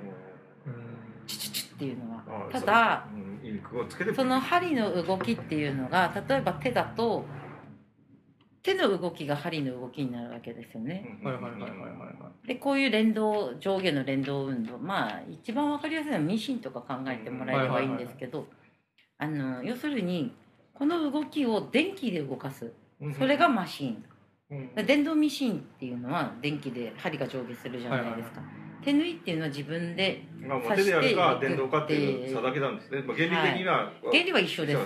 [1.26, 2.24] チュチュチュっていうのは。
[2.48, 3.18] あただそう。
[3.18, 7.24] うんインクをつけてその針の動きっていうのが例えば手だと
[8.64, 11.18] 手の動きが針の動きになるわけですよね。
[11.22, 12.48] うんはいはいはいはいはいはい。
[12.48, 18.46] でこういう連動上下の連動運動まあ一番わかりやすいのはミシンとか考えてもらえればいいんですけど
[19.18, 20.34] あの要するに
[20.72, 22.72] この動きを電気で動かす。
[23.18, 24.04] それがマシン。
[24.86, 28.40] 電動ミシンっていうのは電気で針が上下するじゃないですか。
[28.82, 34.78] 手縫いっていうのは自分でまあ、もう手でやるか刺していく電動かっていう差だけなんですね、まあ、原理的には、原理は一緒です。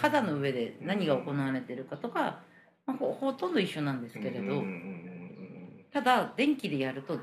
[0.00, 2.42] 肌の上で何が行われてるかとか、
[2.86, 4.62] まあ、ほほとんど一緒なんですけれど、
[5.92, 7.18] ただ電気でやると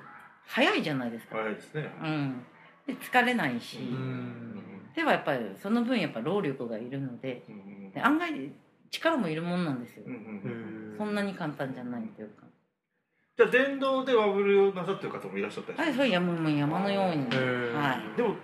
[0.46, 1.90] 早いじゃないですか、早いですね。
[2.02, 2.46] うん、
[2.86, 4.62] で疲れないし、ん
[4.96, 7.44] ではやっぱりその分やっぱ労力がいるので
[7.94, 8.52] で案外
[8.92, 10.04] 力もいるもんなんですよ。
[10.98, 12.44] そんなに簡単じゃないというか。
[13.36, 17.26] じゃあ電動でワブルなさってる方もいらっしゃったりはいそう山も山のように。
[17.74, 18.18] はい。
[18.18, 18.36] でも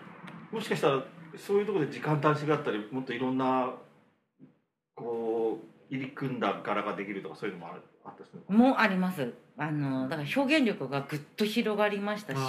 [0.52, 1.04] もしかしたら
[1.38, 3.72] そういうところで時間短縮だったりもっといろんな
[4.96, 9.34] こう入り組んだ柄ができるとかそういうのもあるあったりするもうあります。
[9.58, 12.40] あのだから表現力がぐっと広がりましたし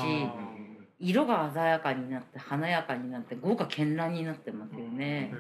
[1.01, 5.33] 色が鮮やかになって華やかになって豪華絢爛になってますよね、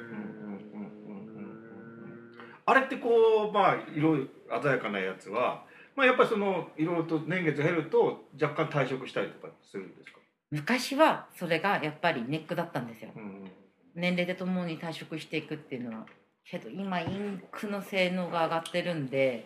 [2.66, 4.16] あれってこうまあ色
[4.62, 10.18] 鮮やかなやつは、まあ、やっぱりそのいろいろと年月減ると若干退色したりとかするんですか、
[10.50, 13.10] 昔はそれがやっぱりネックだったんですよ。
[13.14, 13.50] うん
[13.94, 16.06] 年齢でともに退職していくっていうのは
[16.48, 19.44] けど今インクの性能が上がってるんで。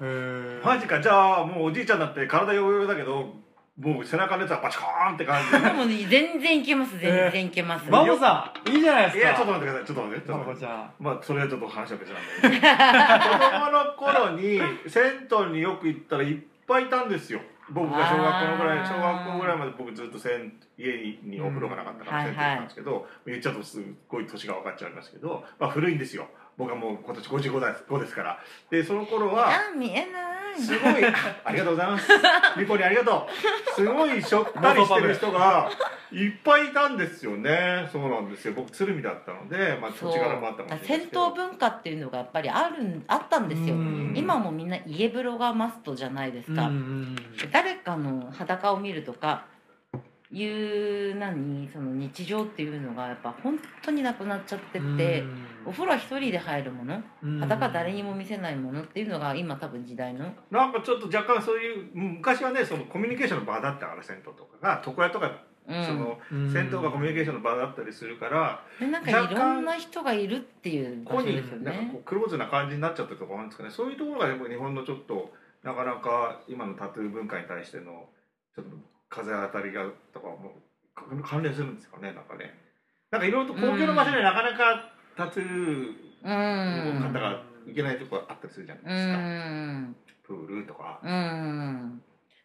[0.64, 1.00] マジか。
[1.00, 3.34] じゃあもうおじいちゃんだって体ヨーヨーだけど
[3.78, 5.50] もう背中のやつはバチコーンって感じ。
[5.50, 9.22] でもね全然いけます全然いけます、マモさんいいじゃないですか。
[9.22, 10.66] いやちょっと待ってくださいちょっと待ってちょっマと待って。
[10.66, 10.90] モちゃん。
[11.00, 17.40] まあそれはちょっと話は別なんだけど子供の頃に銭湯によく行ったらいっぱいいたんですよ。
[17.70, 26.26] 僕が小学校のぐらい小学校ぐらいまで僕ずっと銭家にお風呂がなかったからうん銭湯行ったんですけど、言っちゃうとすごい年が分かっちゃいますけど、まあ、古いんですよ。
[26.56, 28.38] 僕はもう今年55です5ですから。
[28.70, 30.60] でその頃はあ見えない。
[30.60, 31.02] すごい
[31.44, 32.08] ありがとうございます。
[32.56, 33.74] ミポリンありがとう。
[33.74, 35.68] すごいしょったりしてる人が
[36.12, 37.88] いっぱいいたんですよね。
[37.90, 38.54] そうなんですよ。
[38.54, 43.74] 僕鶴見だったので、まあ、土地柄もあったかもしれないです銭けど湯文化っていうのがやっぱりあるんあったんですよ。
[43.74, 44.14] うん。
[44.16, 47.16] 今もみんな家風呂がマストじゃないですか、うん
[47.50, 49.44] 誰かの裸を見るとか
[50.34, 55.22] いう何その日常っていうのがやっぱ本当になくなっちゃってて、
[55.64, 57.38] お風呂は一人で入るものうん。
[57.38, 60.32] 裸誰にも見せないものっていうのが今多分時代の。
[60.50, 65.30] なんかちょっと若干そういう昔はねそのコミュニケーションの場だったから銭湯とかが床屋とか、
[65.68, 65.84] うん。
[65.86, 66.52] そのうん。
[66.52, 71.64] 銭湯がコミュニケーションの場だったりするからでなんかいろんな人がいるっていう場所ですよね。
[71.64, 73.70] なんかこうクローズな感じになっちゃってるところあるんですかね。
[73.70, 78.08] そういうところがやっぱり日本のちょっとなかなか今のタトゥー文化に対しての
[78.54, 80.56] ちょっと風当たりがとかも
[80.94, 82.52] か関連するんですかねなんかね。
[83.10, 89.96] なんかいろいろと公共の場所でなかなかタトゥーうんの方がいけないところあったりするじゃなういですか、ん
[90.26, 91.00] プールとか。
[91.02, 92.02] うん。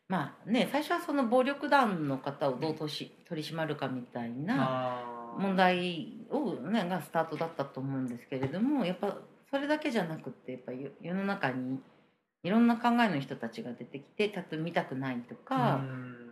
[0.08, 5.03] まあね最初はその暴力団の方をどう取り取り締まるかみたいな
[5.38, 9.17] 問題を、ね、がスタートだったと思うんですけれどもやっぱ
[9.51, 11.79] それだけじゃなくってやっぱ世世の中に
[12.43, 16.28] いろんな考えの人たちが出てきてタトゥー見たくないとか、うん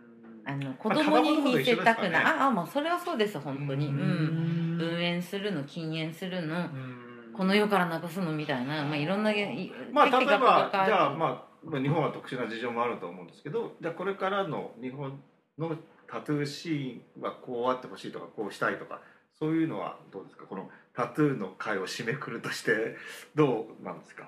[0.48, 2.40] あの子供に見せたくない、タバコとか一緒ですかね。
[2.40, 4.74] ああまあそれはそうです本当に、ううん。
[4.76, 6.56] ん分煙するの禁煙するの。
[6.56, 7.04] うん。
[7.36, 15.20] この世からなくすのみたいな、まあ、いろんないまあ例えばじゃあまあまあ日本は特殊な事情もあると思うんですけどじゃあこれからの日本
[15.56, 15.76] の
[16.10, 19.00] タトゥーシーンはこうあってほしいとかこうしたいとか
[19.38, 20.46] そういうのはどうですか？
[20.46, 22.96] このタトゥーの会を締めくるとして
[23.36, 24.24] どうなんですか？
[24.24, 24.26] い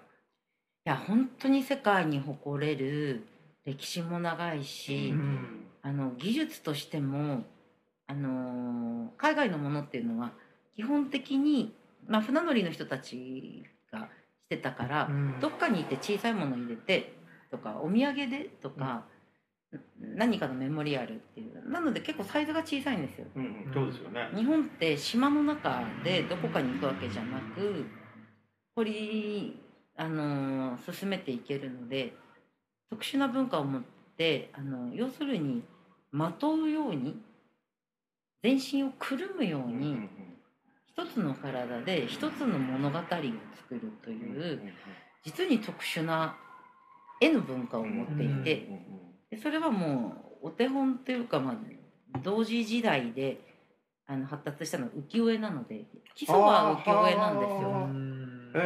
[0.85, 3.25] や本当に世界に誇れる
[3.65, 7.45] 歴史も長いし、うんあの技術としても、
[8.07, 8.81] あのー
[9.17, 10.33] 海外のものっていうのは
[10.77, 11.75] 基本的に、
[12.07, 14.07] まあ、船乗りの人たちがし
[14.49, 15.41] てたから、うん。
[15.41, 17.13] どっかに行って小さいもの入れて
[17.51, 19.05] とかお土産でとか、
[20.01, 23.27] 何かのメモリアルっていうなので結構サイズが小さいんですよ。
[23.37, 24.29] うんそうですよね。
[24.35, 27.85] 日本って島の中でどこかに行くわけじゃなく
[28.75, 29.61] 掘り、
[29.97, 32.15] あのー進めていけるので
[32.91, 33.83] 特殊な文化を持っ
[34.21, 35.63] てあの要するに
[36.13, 37.17] まとうように
[38.43, 40.11] 全身をくるむように、うん
[40.93, 43.17] 一つの体で一つの物語を作
[43.73, 44.61] るという
[45.25, 46.37] 実に特殊な
[47.23, 48.69] 絵の文化を持っていて、
[49.31, 53.41] でそれはもうお手本というか、まあ、同時時代で
[54.07, 57.69] あの発達したのは浮世絵なので基礎は浮世絵なんですあよ。
[57.71, 58.53] うん。
[58.55, 58.59] え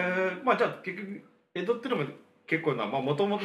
[0.42, 1.22] ー、まあじゃあ結局
[1.54, 2.10] 江戸っていうのも
[2.48, 3.44] 結構なまあもともと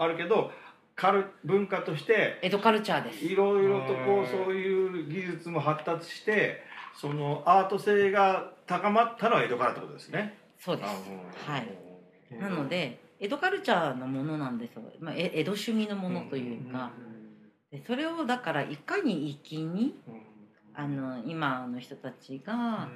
[0.00, 0.52] あるけど、
[0.98, 3.24] カル文化として江戸カルチャーです。
[3.24, 10.36] いろいろとこうそういう技術も発達してそのアート性が高まったのは江戸からってことですね。
[10.58, 10.88] そうです。
[11.46, 11.68] あはい。
[12.32, 14.82] うんなので江戸カルチャーのものなんですよ。
[15.00, 16.90] まあ、え江戸趣味のものというか、
[17.70, 20.28] でそれをだからいかに粋にうん
[20.74, 22.88] あの今の人たちが、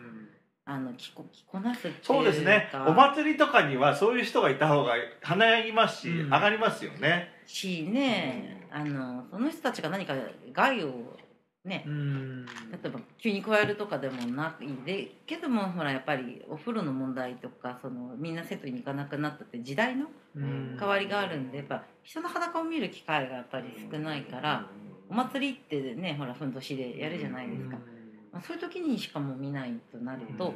[0.64, 2.68] あの着こ着こなすそうですね。
[2.86, 6.30] お祭りとかにはそういう人がいた方が華やぎますし、うん。
[6.30, 7.30] 上がりますよね。
[7.46, 10.14] しね、あのその人たちが何か
[10.52, 11.18] 害を
[11.64, 12.46] ねうん。
[12.46, 12.52] 例
[12.84, 20.76] えば急に加えるとかでもないでけどもほらやっぱりお風呂の問題とかそのみんなセットに行かなくなったって時代のうん。
[20.78, 24.68] 変わりがあるんでやっぱ人の裸を見る機会がやっぱり少ないから
[25.10, 28.01] お祭りってねほらふんどしでやるじゃないですか、まあ、
[28.42, 30.52] そういう時にしかも見ないとなると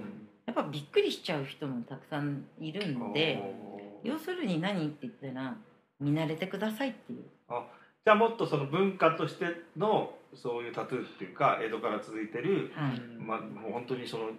[0.47, 3.43] やっぱびっくりしちゃう人もたくさんいるんで
[4.03, 5.57] 要するに何って言ったら
[6.01, 7.25] 見慣れてくださいっていう。
[7.49, 9.47] じゃあもっとその文化として
[9.77, 13.01] のそういうタトゥーっていうか江戸から続いてる、はい。
[13.19, 14.31] まあ、もう本当にその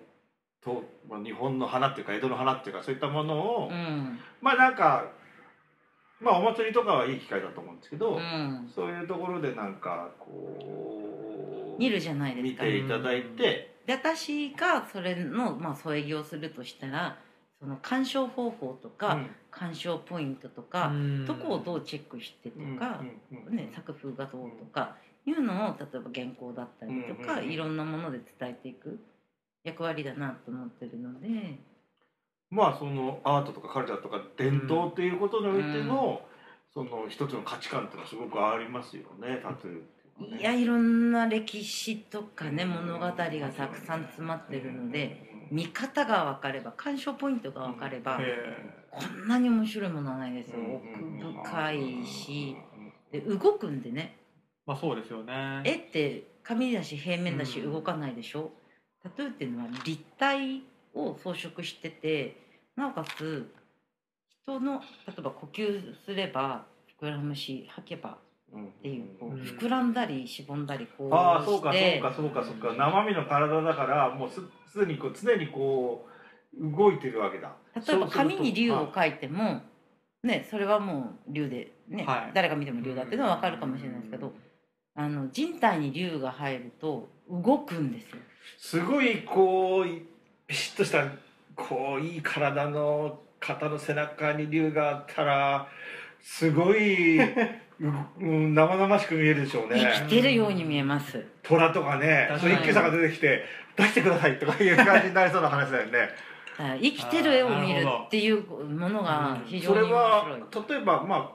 [0.64, 4.20] と、まあ、日本の花っていうか江戸の花っていうかそういったものを、うん。
[4.42, 5.12] まあなんか
[6.20, 8.72] まあお祭りとかはいい機会だと思うんですけど、うん。
[8.74, 17.18] そういうところでなんかこう見るじゃないです見かていただいて、で私がそれの、まあ、添え木をするとしたら
[17.60, 19.20] その鑑賞方法とか、
[19.52, 20.92] 鑑賞ポイントとか、
[21.26, 23.02] どこをどうチェックしてとか、
[23.50, 27.52] ね、作風がどうとかいうのを例えば原稿だったりとか、うんうんうん。
[27.52, 29.00] いろんなもので伝えていく
[29.64, 31.58] 役割だなと思ってるので
[32.50, 36.22] まあそのアートとかカルチャーとか伝統っていうことにおいての、
[36.74, 40.42] その一つの価値観っていうのはすごくありますよねタトゥーっていうのはね。
[40.42, 50.58] いやいろんな歴史とかね物語がたくさん詰まってるので見方が分かれば鑑賞ポイントが分かればへこんなに面白いものはないですよ。
[50.76, 52.56] 奥深いし
[53.12, 54.18] で動くんでね。
[54.66, 55.62] まあそうですよね。
[55.64, 57.74] 絵って紙だし平面だしうん。
[57.74, 58.52] 動かないでしょ、
[59.04, 60.62] タトゥーっていうのは立体
[60.98, 62.38] を装飾してて
[62.76, 63.52] なおかつ
[64.44, 66.66] 人の例えば呼吸すれば
[67.00, 68.18] 膨らむし吐けば
[68.56, 72.74] っていうこううん膨らんだりしぼんだりこうああそうかそうかそうかそうか。
[72.78, 76.08] 生身の体だからもうすすでにこう常にこ
[76.58, 77.56] う動いてるわけだ。
[77.76, 79.62] 例えば紙に竜をい描いても
[80.24, 82.32] ねそれはもう竜でね、はい。
[82.34, 84.34] 誰が見ても竜だっていうのは分かるかもしれないですけど
[84.96, 88.18] あの人体に竜が入ると動くんですよ。
[88.58, 90.17] すごいこう
[90.48, 91.06] ビシッとした
[91.56, 95.68] こういい体の方の背中に竜があったら
[96.22, 97.54] すごい、う
[98.20, 99.80] うん、生々しく見えるでしょうね。
[99.80, 101.24] 生きてるように見えます。
[101.44, 103.44] 虎とかね一休さんが出てきて
[103.76, 106.10] 出してくださいとかいう感じになりそうな話だよね。
[106.58, 110.70] 生きてる絵を見るっていうものが非常それに面は白い。
[110.70, 111.32] 例えばまあ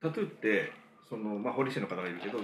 [0.00, 0.72] タトゥーって
[1.08, 2.38] その、まあ、彫り師の方がいるけど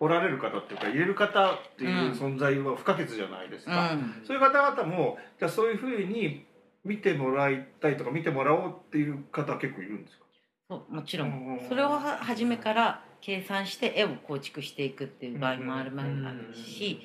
[0.00, 4.22] まず彫られる方っていうか入れる方っていう存在は不可欠じゃないですか、うん。
[4.26, 6.46] そういう方々もじゃあそういうふうに
[6.84, 10.24] 見てもらいたいとか見てもらおうっていう方は結構いるんですか？
[10.68, 11.30] そうもちろうん。
[11.56, 17.00] んそれをは初めから計算して絵を構築していくっていう場合もある,、んあるし、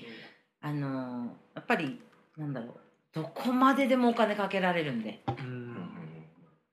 [0.61, 1.99] あのやっぱり
[2.37, 2.75] なんだろう。
[3.13, 5.21] どこまででもお金かけられるんで。
[5.27, 5.75] うん。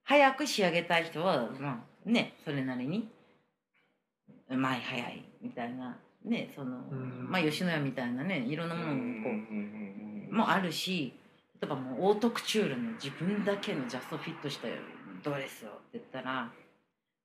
[0.04, 3.08] 早く仕上げたい人はまあねそれなりに
[4.50, 7.28] うまい早いみたいなねその、うん。
[7.30, 10.28] まあ吉野家みたいなねいろんなものもこう、うん。
[10.30, 11.12] もあるし
[11.61, 14.68] 例えばもうオートクチュールの自分だけのジャストフィットした
[15.22, 16.50] ドレスをって言ったら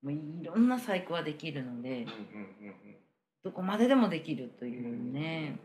[0.03, 2.05] もういろんな細工はできるので
[3.43, 5.57] どこまででもできるというね、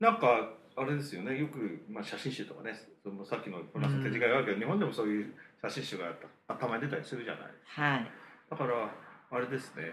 [0.00, 6.14] なんかあれですよねよく、まあ、写真集とかねそのさっきのフランス手違いがあるけど、日本でもそういう写真集が
[6.46, 7.42] 頭に出たりするじゃない。
[7.64, 8.10] はい。
[8.48, 8.94] だから
[9.30, 9.92] あれですね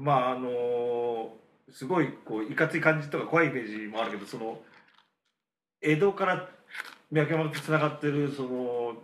[0.00, 1.30] まああの
[1.70, 4.58] すごいこういかつい感じとか怖いイメージもあるけどその
[5.82, 6.48] 江戸から
[7.10, 8.94] 脈々とつながってるその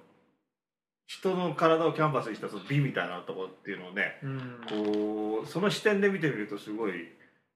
[1.07, 6.93] 人の体をキャンバスにしたその美みたいなところっていうのをねうんこうその視点で見てみるとすごい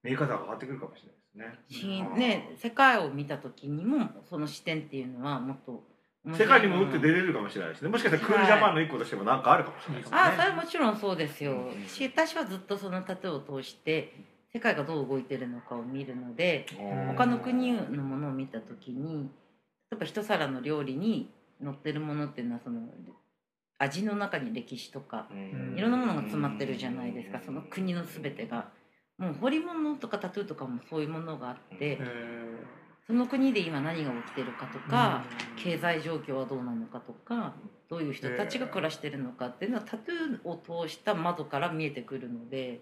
[0.02, 1.02] 見え方が変わってくるかもし
[1.34, 2.06] れないですね。
[2.14, 5.82] しね世界を見た時にもその視点っていうのはもっと
[6.26, 6.46] 世い。
[6.46, 7.88] 界にも打って出れるかもしれないですね。
[7.88, 10.18] もしかしたらクールジャパンの一個としても何かあるかもしれないですね。
[10.18, 11.86] ああそれはもちろんそうですよ、うん。
[11.88, 14.12] し私はずっとそのタトゥーを通して
[14.52, 16.66] 世界がどう動いてるのかを見るので
[17.08, 19.30] 他の国のものを見た時に
[19.90, 21.30] 例えば一皿の料理に
[21.62, 22.80] 載ってるものっていうのはその
[23.78, 25.74] 味の中に歴史とかうん。
[25.78, 27.40] いろんなものが詰まってるじゃないですか。
[27.44, 28.68] その国の全てが。
[29.16, 31.98] もう彫り物とかタトゥーとかもそういうものがあってへ
[33.10, 35.24] その国で今何が起きてるかとか
[35.56, 35.62] うん。
[35.62, 37.54] 経済状況はどうなのかとか
[37.88, 42.80] どういう人たちが暮らしてるのかっていうのはタトゥーを通した窓から見えてくるので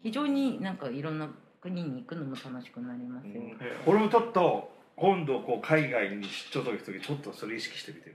[0.00, 1.28] 非常になんかいろんな
[1.60, 3.34] 国に行くのも楽しくなりますよ。
[3.60, 8.14] え俺もちょっと今度こう海外に出張とか行く時ちょっとそれ意識してみてみ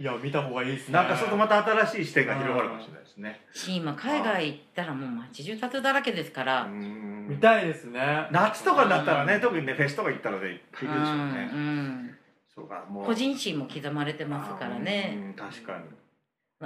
[0.00, 1.02] いや見た方がいいですねな。
[1.02, 3.40] なんかそうするとまた新しい視点が広がるかもしれないですね。
[3.52, 8.26] し今海外行ったらもう街中タトゥーだらけですから、見たいですね。
[8.32, 11.50] 夏とかになったらね、特にねフェスとか行ったらねいっぱいいるでしょうね。
[11.52, 12.16] うん
[12.54, 15.18] そうかもう個人誌も刻まれてますからね。
[15.18, 15.84] うん確かに。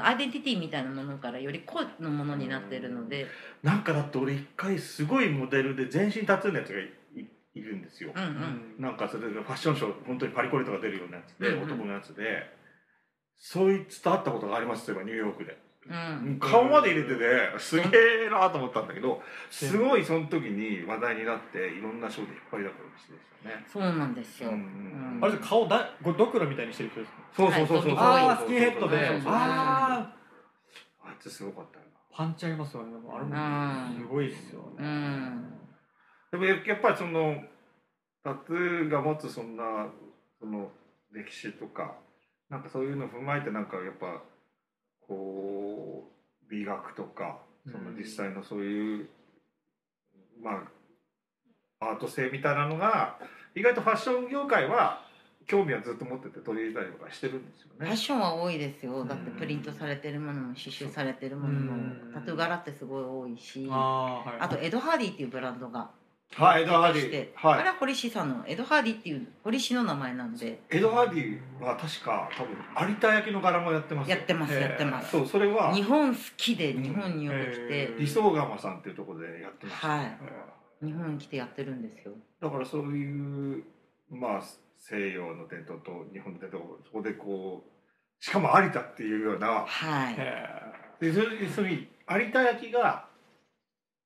[0.01, 3.27] アイデンティティみたいなものからより個のものになってるので、
[3.65, 6.85] なんかだって俺一回すごいモデルで全身タトゥーのやつがい
[7.17, 7.27] い
[7.57, 12.64] いるんですよ、うんうんなんかそれでファッションショー本当にパリコレとか出るようなやつで、うんうん男のやつで
[13.37, 16.39] そいつと会ったことがありますよニューヨークで、うん。
[16.41, 17.85] 顔まで入れててすげ
[18.27, 19.21] えなと思ったんだけど
[19.51, 23.65] すごいその時に話題になっていろんなショーで引っ張りだこにしてでしたね。
[23.71, 27.19] そうなんですよ、うんうんあれ顔だこれドクロみたいにしてる人ですか？
[27.37, 27.89] そうそうそうそう。
[27.91, 28.97] そうはいああスキンヘッドで。
[28.99, 30.15] そうそうそうあ
[31.05, 31.85] ああいつすごかったよ
[32.17, 32.93] パンチありますよね。
[33.13, 33.99] あれうん。
[33.99, 34.89] もすごいっすようね
[36.31, 37.37] でもややっぱりその
[38.25, 39.87] タトゥーが持つそんな
[40.41, 40.71] その
[41.13, 41.95] 歴史とか
[42.55, 44.23] なんかそういうのを踏まえてなんかやっぱ
[45.09, 49.09] こう美学とかその実際のそういう、
[50.41, 50.63] ま
[51.81, 53.19] あアート性みたいなのが
[53.57, 55.03] 意外とファッション業界は
[55.49, 57.73] 興味はずっと持ってて取り入れたりとかしてるんですよね。
[57.81, 57.97] ファッ。
[57.97, 59.05] ションは多いですよ。
[59.05, 62.13] だってプリントされてるものも刺繍されてるものもうん。
[62.15, 63.67] タトゥー柄ってすごい多いし。
[63.69, 64.41] あーはい。
[64.41, 65.91] あとエド・ハーディっていうブランドが
[66.37, 67.61] はい、エドハーディして、はい。
[67.61, 70.61] あれは彫師さんのエド・ハーディっていう彫師の名前なんで。
[70.69, 74.17] エドハーディは確か多分有田焼の柄もやってますよ。
[74.17, 75.11] やってますへーやってます。
[75.13, 80.19] そうそれは日本好きで日本によく来へて理想釜さんっていうところでやってました、はい。
[80.85, 82.15] 日本に来てやってるんですよ。
[82.41, 83.65] だからそういう
[84.11, 84.43] まあ
[84.79, 90.15] 西洋の伝統と日本の伝統そこでこうしかも有田っていうようなはい。
[90.19, 90.49] へ
[91.01, 91.87] でそれでその有
[92.33, 93.07] 田焼が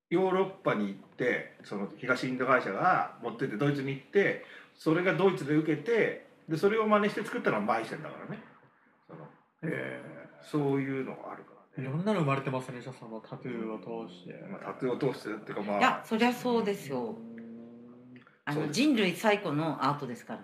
[0.09, 4.43] ヨーロッパに行ってその東インド会社が持ってってドイツに行って
[4.75, 8.41] それがドイツで受けてでそれを真似して作ったのはマイセンだからね。
[9.07, 9.69] そのー。
[9.69, 10.01] へ
[10.41, 14.33] そういうのがあるからいろんなの生まれてますねじゃあそのタトゥーを通して。
[14.49, 15.79] まあ、タトゥーを通してっていうかまあ。
[15.79, 17.15] いやそりゃそうですよ。
[18.45, 20.39] あの人類最古のアートですから。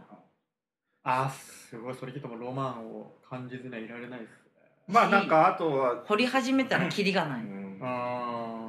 [1.05, 1.95] あーすごい。
[1.95, 4.35] それ聞いてもロマンを感じずにはいられないですね。
[4.87, 7.41] まあなんかあとは、掘り始めたらキリがない。
[7.41, 7.79] うん。
[7.81, 8.64] あー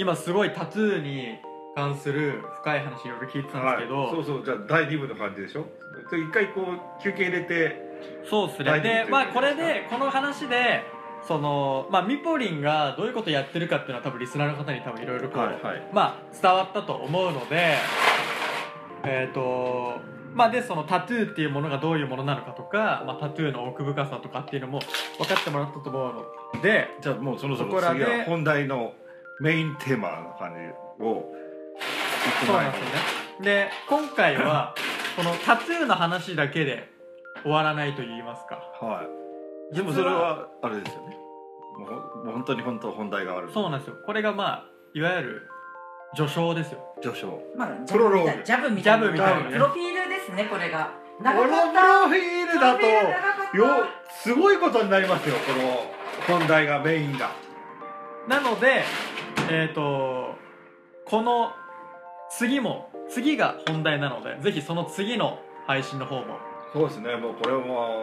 [0.00, 1.36] 今すごいタトゥーに
[1.74, 4.44] 関する深い話いろいろ聞いてたんですけど、はい、そうそう。
[4.46, 5.66] じゃあ第2部の感じでしょ？
[6.10, 7.76] で一回こう休憩入れて
[8.24, 8.80] そうですね。
[8.80, 10.84] でまあこれでこの話で
[11.28, 17.74] そのまあミポリンがどういうことやってるかっていうのは多分リスナーの方に多分いろいろこう、はいまあ伝わったと思うので
[19.04, 20.00] えっ、と
[20.32, 24.80] まあでそのタトゥーっていうものがどういうものなのかとか、まあ、タトゥーの奥深さとかっていうのも
[25.18, 28.94] 分かってもらったと思うのでじゃあもうそろそろそこらで次は本題の
[29.40, 31.32] メインテーマの感じを
[32.46, 32.92] そうなんですよね。
[33.40, 34.74] で今回は
[35.16, 36.90] このタトゥーの話だけで
[37.42, 38.56] 終わらないと言いますか。
[38.80, 39.02] は
[39.72, 39.74] い。
[39.74, 41.16] でもそれはあれですよね。
[41.78, 41.86] も
[42.30, 43.50] う本当に本当本題がある。
[43.52, 43.96] そうなんですよ。
[44.04, 45.48] これがまあいわゆる
[46.14, 46.94] 序章ですよ。
[47.00, 47.42] 序章。
[47.56, 48.44] まあプロローグ。
[48.44, 49.52] ジャブみたいなジャブみたいなね。
[49.52, 50.92] プロフィールですねこれが。
[51.18, 52.86] このプロフィールだと
[53.56, 53.66] よ
[54.22, 55.52] すごいことになりますよこ
[56.32, 57.30] の本題がメインが。
[58.26, 58.84] なので
[59.50, 60.34] えっ、と
[61.04, 61.52] この
[62.30, 66.38] 次も次が本題なのでぜひその次の配信の方も。
[66.72, 67.16] そうですね。
[67.16, 68.02] もうこれはも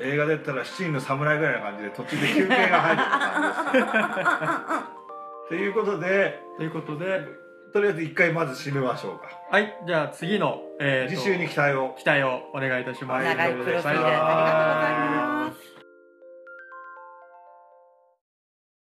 [0.00, 5.48] う映画で言ったら七人の侍ぐらいな感じで途中で休憩が入るような感じです。
[5.48, 7.22] ということでということで
[7.72, 9.28] とりあえず一回まず締めましょうか。
[9.50, 9.74] はい。
[9.86, 11.94] じゃあ次の、えーと次週に期待を。
[11.98, 13.24] 期待をお願いいたします。
[13.24, 15.27] 長いプロフィールありがとうございます